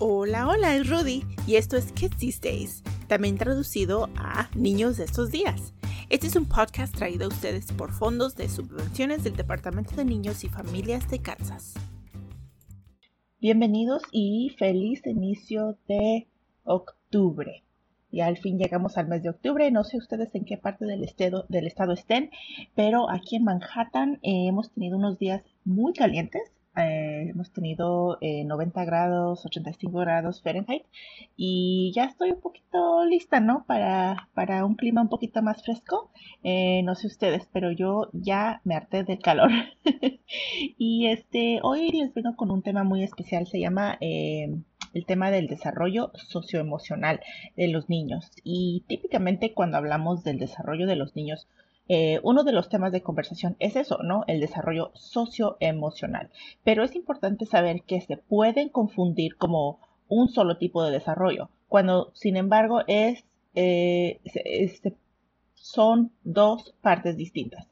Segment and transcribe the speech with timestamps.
[0.00, 5.04] Hola, hola, es Rudy y esto es Kids These Days, también traducido a Niños de
[5.04, 5.72] estos días.
[6.10, 10.42] Este es un podcast traído a ustedes por fondos de subvenciones del Departamento de Niños
[10.42, 11.74] y Familias de Kansas.
[13.40, 16.26] Bienvenidos y feliz inicio de
[16.64, 17.62] octubre.
[18.10, 19.70] Y al fin llegamos al mes de octubre.
[19.70, 22.30] No sé ustedes en qué parte del estado, del estado estén,
[22.74, 26.42] pero aquí en Manhattan eh, hemos tenido unos días muy calientes.
[26.76, 30.82] Eh, hemos tenido 90 eh, grados, 85 grados Fahrenheit
[31.36, 33.64] y ya estoy un poquito lista, ¿no?
[33.66, 36.10] Para, para un clima un poquito más fresco.
[36.42, 39.50] Eh, no sé ustedes, pero yo ya me harté del calor.
[40.78, 45.46] y este, hoy les vengo con un tema muy especial, se llama el tema del
[45.46, 47.20] desarrollo socioemocional
[47.56, 48.32] de los niños.
[48.42, 51.46] Y típicamente cuando hablamos del desarrollo de los niños,
[51.88, 54.24] eh, uno de los temas de conversación es eso, ¿no?
[54.26, 56.30] El desarrollo socioemocional.
[56.62, 62.10] Pero es importante saber que se pueden confundir como un solo tipo de desarrollo, cuando
[62.14, 64.20] sin embargo es, eh,
[65.54, 67.68] son dos partes distintas.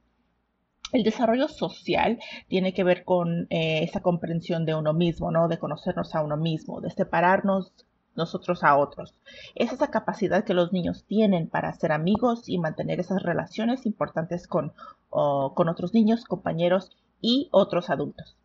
[0.93, 5.49] El desarrollo social tiene que ver con eh, esa comprensión de uno mismo, ¿no?
[5.49, 7.73] De conocernos a uno mismo, de separarnos
[8.15, 9.15] nosotros a otros.
[9.55, 14.47] Es esa capacidad que los niños tienen para hacer amigos y mantener esas relaciones importantes
[14.47, 14.73] con,
[15.11, 18.37] con otros niños, compañeros y otros adultos.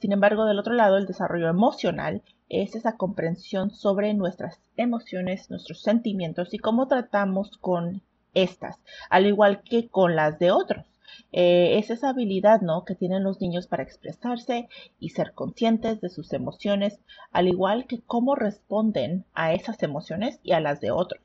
[0.00, 5.82] Sin embargo, del otro lado, el desarrollo emocional es esa comprensión sobre nuestras emociones, nuestros
[5.82, 8.02] sentimientos y cómo tratamos con
[8.32, 8.78] estas,
[9.10, 10.86] al igual que con las de otros.
[11.32, 12.84] Eh, es esa habilidad ¿no?
[12.84, 17.00] que tienen los niños para expresarse y ser conscientes de sus emociones,
[17.32, 21.22] al igual que cómo responden a esas emociones y a las de otros.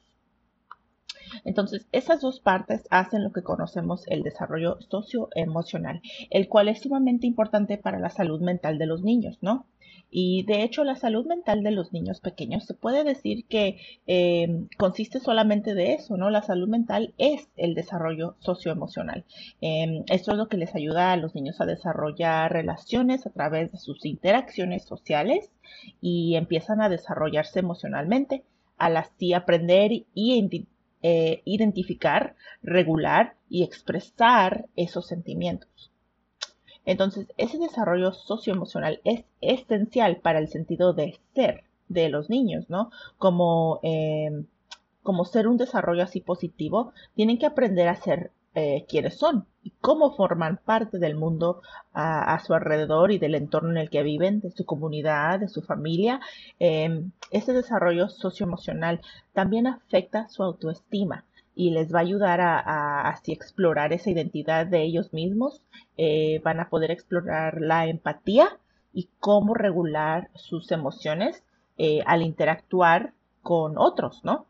[1.46, 7.28] Entonces, esas dos partes hacen lo que conocemos el desarrollo socioemocional, el cual es sumamente
[7.28, 9.66] importante para la salud mental de los niños, ¿no?
[10.16, 14.68] Y de hecho, la salud mental de los niños pequeños se puede decir que eh,
[14.78, 16.30] consiste solamente de eso, ¿no?
[16.30, 19.26] La salud mental es el desarrollo socioemocional.
[19.60, 23.72] Eh, esto es lo que les ayuda a los niños a desarrollar relaciones a través
[23.72, 25.50] de sus interacciones sociales
[26.00, 28.44] y empiezan a desarrollarse emocionalmente,
[28.78, 30.68] al así aprender y
[31.02, 35.93] eh, identificar, regular y expresar esos sentimientos.
[36.86, 42.92] Entonces, ese desarrollo socioemocional es esencial para el sentido de ser de los niños, ¿no?
[43.18, 44.46] Como, eh,
[45.02, 49.72] como ser un desarrollo así positivo, tienen que aprender a ser eh, quienes son y
[49.82, 51.62] cómo forman parte del mundo
[51.94, 55.62] a, su alrededor y del entorno en el que viven, de su comunidad, de su
[55.62, 56.20] familia.
[56.60, 59.02] Eh, ese desarrollo socioemocional
[59.34, 64.84] también afecta su autoestima y les va a ayudar a, así explorar esa identidad de
[64.84, 65.62] ellos mismos.
[65.98, 68.58] Eh, van a poder explorar la empatía
[68.94, 71.44] y cómo regular sus emociones
[71.78, 74.46] eh, al interactuar con otros, ¿no?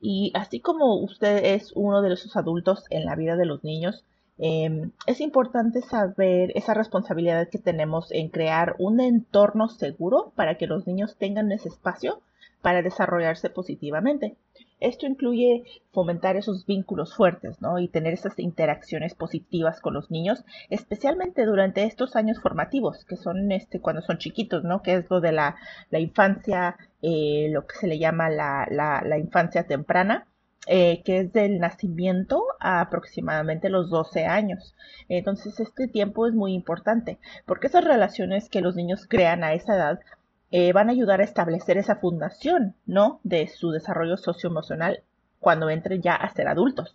[0.00, 4.04] Y así como usted es uno de esos adultos en la vida de los niños,
[4.38, 10.66] em, es importante saber esa responsabilidad que tenemos en crear un entorno seguro para que
[10.66, 12.20] los niños tengan ese espacio
[12.62, 14.36] para desarrollarse positivamente.
[14.80, 17.78] Esto incluye fomentar esos vínculos fuertes, ¿no?
[17.78, 23.50] Y tener esas interacciones positivas con los niños, especialmente durante estos años formativos, que son
[23.50, 24.82] este, cuando son chiquitos, ¿no?
[24.82, 25.56] Que es lo de la,
[25.90, 30.26] infancia, eh, lo que se le llama la, infancia temprana.
[30.70, 34.74] Eh, que es del nacimiento a aproximadamente los 12 años.
[35.08, 39.76] Entonces este tiempo es muy importante porque esas relaciones que los niños crean a esa
[39.76, 40.00] edad
[40.50, 43.20] eh, van a ayudar a establecer esa fundación, ¿no?
[43.22, 45.02] De su desarrollo socioemocional
[45.40, 46.94] cuando entren ya a ser adultos.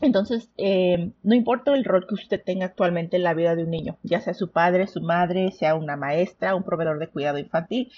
[0.00, 3.70] Entonces, eh, no importa el rol que usted tenga actualmente en la vida de un
[3.70, 7.90] niño, ya sea su padre, su madre, sea una maestra, un proveedor de cuidado infantil,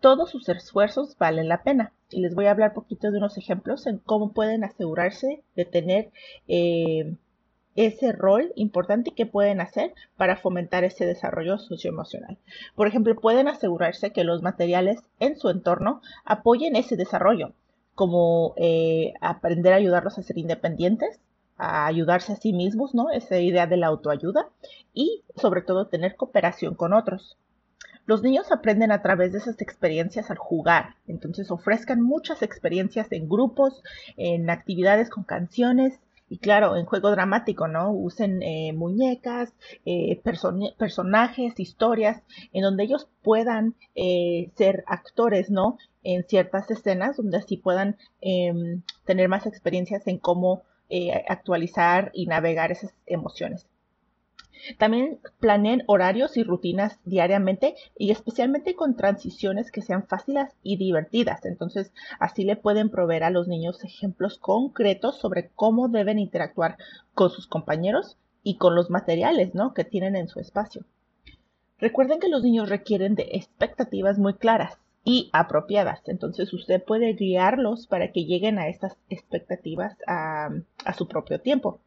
[0.00, 1.92] todos sus esfuerzos valen la pena.
[2.10, 6.10] Y les voy a hablar poquito de unos ejemplos en cómo pueden asegurarse de tener
[6.48, 7.16] eh,
[7.76, 12.38] ese rol importante que pueden hacer para fomentar ese desarrollo socioemocional.
[12.74, 17.52] Por ejemplo, pueden asegurarse que los materiales en su entorno apoyen ese desarrollo,
[17.94, 21.20] como eh, aprender a ayudarlos a ser independientes,
[21.56, 23.10] a ayudarse a sí mismos, ¿no?
[23.10, 24.48] Esa idea de la autoayuda
[24.92, 27.36] y sobre todo tener cooperación con otros.
[28.04, 33.28] Los niños aprenden a través de esas experiencias al jugar, entonces ofrezcan muchas experiencias en
[33.28, 33.80] grupos,
[34.16, 36.00] en actividades con canciones,
[36.32, 37.92] y claro, en juego dramático, ¿no?
[37.92, 39.52] Usen eh, muñecas,
[39.84, 40.18] eh,
[40.78, 42.22] personajes, historias,
[42.54, 45.76] en donde ellos puedan eh, ser actores, ¿no?
[46.02, 50.62] En ciertas escenas, donde así puedan em, tener más experiencias en cómo
[51.28, 53.66] actualizar y navegar esas emociones.
[54.78, 61.44] También planeen horarios y rutinas diariamente y especialmente con transiciones que sean fáciles y divertidas.
[61.44, 66.76] Entonces, así le pueden proveer a los niños ejemplos concretos sobre cómo deben interactuar
[67.14, 69.74] con sus compañeros y con los materiales ¿no?
[69.74, 70.84] que tienen en su espacio.
[71.78, 76.00] Recuerden que los niños requieren de expectativas muy claras y apropiadas.
[76.06, 80.50] Entonces usted puede guiarlos para que lleguen a estas expectativas a,
[80.96, 81.80] su propio tiempo.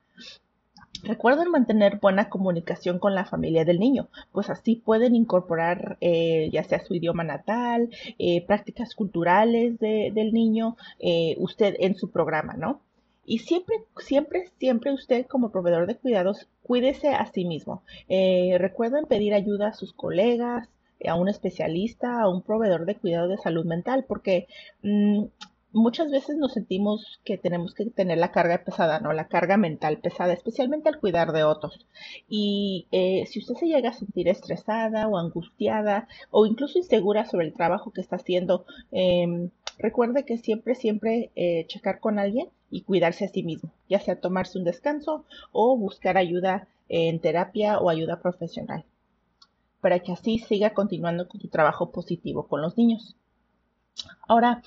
[1.03, 6.63] Recuerden mantener buena comunicación con la familia del niño, pues así pueden incorporar eh, ya
[6.63, 12.81] sea su idioma natal, eh, prácticas culturales del niño, eh, usted en su programa, ¿no?
[13.25, 17.81] Y siempre, siempre, siempre usted como proveedor de cuidados, cuídese a sí mismo.
[18.07, 20.69] recuerden pedir ayuda a sus colegas,
[21.07, 24.47] a un especialista, a un proveedor de cuidado de salud mental, porque
[24.83, 25.25] mm,
[25.75, 29.11] muchas veces nos sentimos que tenemos que tener la carga pesada, ¿no?
[29.13, 31.85] La carga mental pesada, especialmente al cuidar de otros.
[32.29, 37.47] Y eh, si usted se llega a sentir estresada o angustiada o incluso insegura sobre
[37.47, 42.81] el trabajo que está haciendo, em, recuerde que siempre, siempre eh, checar con alguien y
[42.81, 47.89] cuidarse a sí mismo, ya sea tomarse un descanso o buscar ayuda en terapia o
[47.89, 48.85] ayuda profesional,
[49.81, 53.15] para que así siga continuando con su trabajo positivo con los niños.
[54.27, 54.61] Ahora,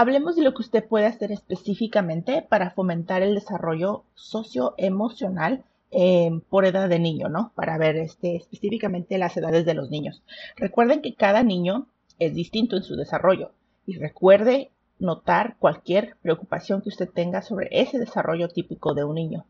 [0.00, 6.66] Hablemos de lo que usted puede hacer específicamente para fomentar el desarrollo socioemocional eh, por
[6.66, 7.50] edad de niño, ¿no?
[7.56, 10.22] Para ver este, específicamente las edades de los niños.
[10.54, 11.88] Recuerden que cada niño
[12.20, 13.50] es distinto en su desarrollo
[13.86, 19.46] y recuerde notar cualquier preocupación que usted tenga sobre ese desarrollo típico de un niño.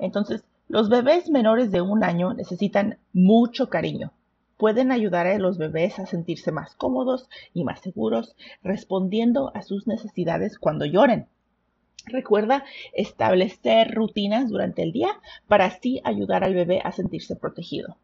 [0.00, 4.12] Entonces, los bebés menores de un año necesitan mucho cariño,
[4.56, 9.86] pueden ayudar a los bebés a sentirse más cómodos y más seguros, respondiendo a sus
[9.86, 11.28] necesidades cuando lloren.
[12.06, 17.96] Recuerda establecer rutinas durante el día para así ayudar al bebé a sentirse protegido.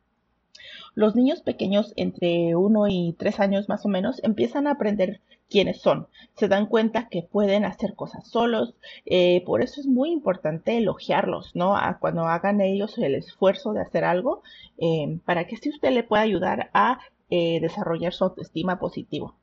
[0.94, 5.82] Los niños pequeños entre 1 y 3 años más o menos empiezan a aprender quiénes
[5.82, 8.74] son, se dan cuenta que pueden hacer cosas solos,
[9.04, 11.76] eh, por eso es muy importante elogiarlos, ¿no?
[12.00, 14.42] cuando hagan ellos el esfuerzo de hacer algo,
[14.78, 19.36] eh, para que así usted le pueda ayudar a eh, desarrollar su autoestima positivo.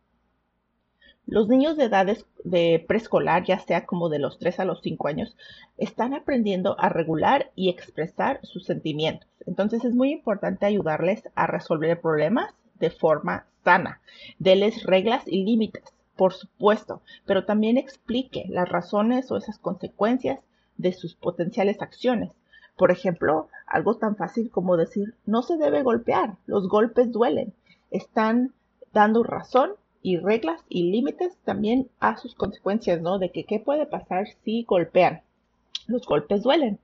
[1.32, 5.08] Los niños de edades de preescolar, ya sea como de los 3 a los 5
[5.08, 5.38] años,
[5.78, 9.30] están aprendiendo a regular y expresar sus sentimientos.
[9.46, 14.02] Entonces es muy importante ayudarles a resolver problemas de forma sana.
[14.40, 15.84] Deles reglas y límites,
[16.16, 20.40] por supuesto, pero también explique las razones o esas consecuencias
[20.78, 22.32] de sus potenciales acciones.
[22.76, 27.54] Por ejemplo, algo tan fácil como decir, no se debe golpear, los golpes duelen.
[27.92, 28.52] Están
[28.94, 33.20] dando razón y reglas y límites también a sus consecuencias, ¿no?
[33.20, 35.22] De que qué puede pasar si golpean.
[35.88, 36.80] Los golpes duelen.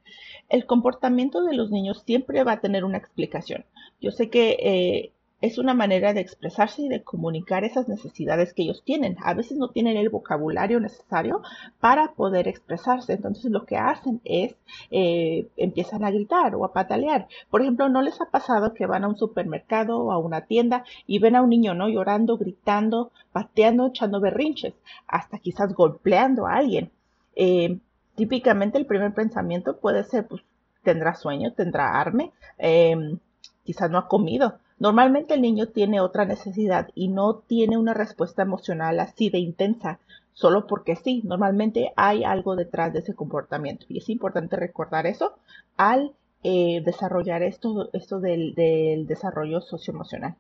[0.50, 3.66] El comportamiento de los niños siempre va a tener una explicación.
[4.02, 5.12] Yo sé que eh,
[5.46, 9.16] es una manera de expresarse y de comunicar esas necesidades que ellos tienen.
[9.24, 11.42] A veces no tienen el vocabulario necesario
[11.80, 13.14] para poder expresarse.
[13.14, 14.56] Entonces lo que hacen es
[14.90, 17.28] eh, empiezan a gritar o a patalear.
[17.52, 20.84] Por ejemplo, ¿no les ha pasado que van a un supermercado o a una tienda
[21.06, 24.74] y ven a un niño no llorando, gritando, pateando, echando berrinches,
[25.08, 26.90] hasta quizás golpeando a alguien?
[27.36, 27.78] Eh,
[28.16, 30.42] típicamente el primer pensamiento puede ser, pues,
[30.82, 33.18] tendrá sueño, tendrá arme, eh,
[33.64, 38.42] quizás no ha comido Normalmente el niño tiene otra necesidad y no tiene una respuesta
[38.42, 40.00] emocional así de intensa,
[40.34, 45.36] solo porque sí, normalmente hay algo detrás de ese comportamiento y es importante recordar eso
[45.78, 46.14] al
[46.44, 50.36] eh, desarrollar esto, esto del, del desarrollo socioemocional.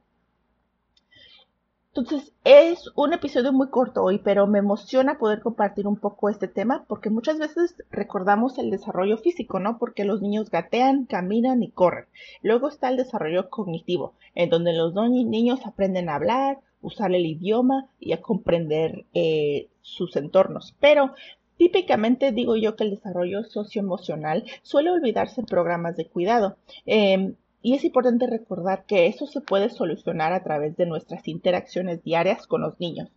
[1.95, 6.49] Entonces, es un episodio muy corto hoy, pero me emociona poder compartir un poco este
[6.49, 9.77] tema porque muchas veces recordamos el desarrollo físico, ¿no?
[9.77, 12.07] Porque los niños gatean, caminan y corren.
[12.41, 17.87] Luego está el desarrollo cognitivo, en donde los niños aprenden a hablar, usar el idioma
[17.97, 20.75] y a comprender eh, sus entornos.
[20.81, 21.13] Pero
[21.57, 26.57] Típicamente digo yo que el desarrollo socioemocional suele olvidarse en programas de cuidado.
[26.85, 32.03] Em, y es importante recordar que eso se puede solucionar a través de nuestras interacciones
[32.03, 33.09] diarias con los niños.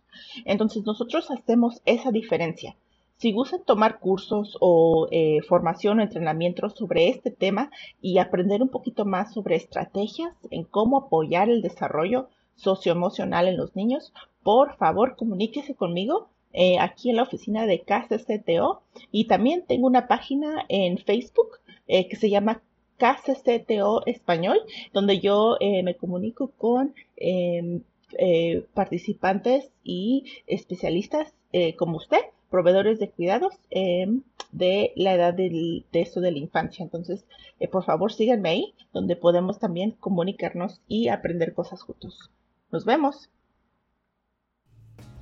[0.43, 2.75] Entonces nosotros hacemos esa diferencia.
[3.17, 7.69] Si gustan tomar cursos o eh, formación o entrenamiento sobre este tema
[8.01, 13.75] y aprender un poquito más sobre estrategias en cómo apoyar el desarrollo socioemocional en los
[13.75, 19.85] niños, por favor comuníquese conmigo eh, aquí en la oficina de KCCTO y también tengo
[19.85, 22.63] una página en Facebook eh, que se llama
[22.99, 24.59] KCCTO Español,
[24.93, 27.81] donde yo eh, me comunico con em,
[28.17, 35.85] eh, participantes y especialistas eh, como usted, proveedores de cuidados em, de la edad del,
[35.91, 36.83] de esto de la infancia.
[36.83, 37.25] Entonces,
[37.71, 42.29] por favor, síganme ahí, donde podemos también comunicarnos y aprender cosas juntos.
[42.71, 43.29] Nos vemos.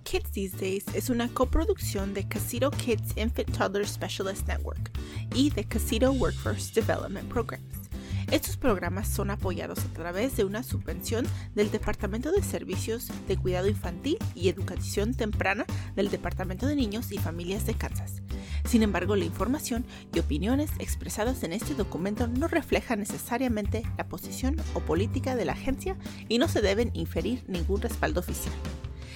[0.10, 4.90] Kids These Days es una coproducción de Casito Kids Infant Toddler Specialist Network
[5.36, 7.90] y de Casito Workforce Development Programs.
[8.32, 13.68] Estos programas son apoyados a través de una subvención del Departamento de Servicios de Cuidado
[13.68, 15.66] Infantil y Educación Temprana
[15.98, 18.22] del Departamento de Niños y Familias de Kansas.
[18.64, 19.86] Sin embargo, la información
[20.16, 25.54] y opiniones expresadas en este documento no reflejan necesariamente la posición o política de la
[25.54, 25.98] agencia
[26.30, 28.54] y no se deben inferir ningún respaldo oficial.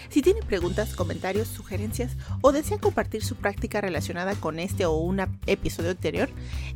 [0.09, 5.19] Si tiene preguntas, comentarios, sugerencias o desea compartir su práctica relacionada con este o un
[5.47, 6.29] episodio anterior,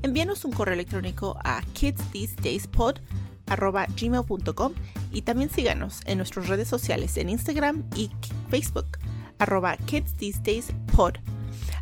[0.03, 4.74] envíanos un correo electrónico a kidsthesedayspod.gmail.com
[5.12, 8.12] y también síganos en nuestras redes sociales en Instagram y
[8.50, 8.98] Facebook
[9.39, 9.77] arroba.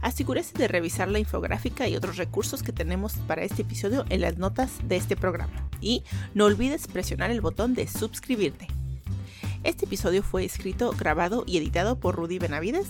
[0.02, 4.38] Asegúrese de revisar la infográfica y otros recursos que tenemos para este episodio en las
[4.38, 5.70] notas de este programa.
[5.80, 8.68] Y no olvides presionar el botón de suscribirte.
[9.63, 12.88] Este episodio fue escrito, grabado y editado por Rudy Benavides,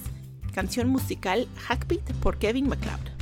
[0.56, 3.13] canción musical Hackbeat por Kevin MacLeod.